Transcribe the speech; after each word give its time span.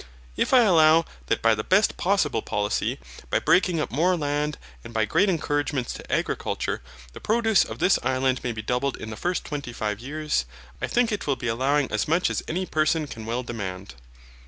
If 0.35 0.51
I 0.51 0.63
allow 0.63 1.05
that 1.27 1.43
by 1.43 1.53
the 1.53 1.63
best 1.63 1.95
possible 1.95 2.41
policy, 2.41 2.97
by 3.29 3.37
breaking 3.37 3.79
up 3.79 3.91
more 3.91 4.17
land 4.17 4.57
and 4.83 4.95
by 4.95 5.05
great 5.05 5.29
encouragements 5.29 5.93
to 5.93 6.11
agriculture, 6.11 6.81
the 7.13 7.19
produce 7.21 7.63
of 7.63 7.77
this 7.77 7.99
Island 8.01 8.43
may 8.43 8.51
be 8.51 8.63
doubled 8.63 8.97
in 8.97 9.11
the 9.11 9.15
first 9.15 9.45
twenty 9.45 9.73
five 9.73 9.99
years, 9.99 10.45
I 10.81 10.87
think 10.87 11.11
it 11.11 11.27
will 11.27 11.35
be 11.35 11.47
allowing 11.49 11.91
as 11.91 12.07
much 12.07 12.31
as 12.31 12.41
any 12.47 12.65
person 12.65 13.05
can 13.05 13.27
well 13.27 13.43
demand. 13.43 13.93